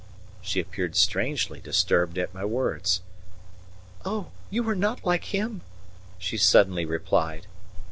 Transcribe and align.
She 0.41 0.59
appeared 0.59 0.95
strangely 0.95 1.59
disturbed 1.59 2.17
at 2.17 2.33
my 2.33 2.43
words. 2.43 3.01
"Oh, 4.03 4.31
you 4.49 4.67
are 4.67 4.73
not 4.75 5.05
like 5.05 5.25
him," 5.25 5.61
she 6.17 6.37
suddenly 6.37 6.85
replied. 6.85 7.45